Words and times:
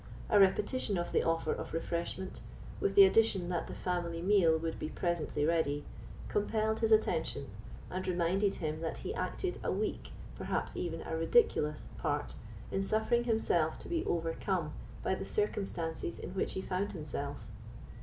A 0.31 0.39
repetition 0.39 0.97
of 0.97 1.11
the 1.11 1.21
offer 1.21 1.51
of 1.53 1.75
refreshment, 1.75 2.41
with 2.79 2.95
the 2.95 3.03
addition, 3.05 3.49
that 3.49 3.67
the 3.67 3.75
family 3.75 4.19
meal 4.19 4.57
would 4.57 4.79
be 4.79 4.89
presently 4.89 5.45
ready, 5.45 5.85
compelled 6.27 6.79
his 6.79 6.91
attention, 6.91 7.51
and 7.91 8.07
reminded 8.07 8.55
him 8.55 8.81
that 8.81 8.97
he 9.05 9.13
acted 9.13 9.59
a 9.63 9.71
weak, 9.71 10.11
perhaps 10.35 10.75
even 10.75 11.03
a 11.03 11.15
ridiculous, 11.15 11.87
part 11.99 12.33
in 12.71 12.81
suffering 12.81 13.25
himself 13.25 13.77
to 13.77 13.87
be 13.89 14.03
overcome 14.05 14.73
by 15.03 15.13
the 15.13 15.23
circumstances 15.23 16.17
in 16.17 16.31
which 16.31 16.53
he 16.53 16.63
found 16.63 16.93
himself. 16.93 17.45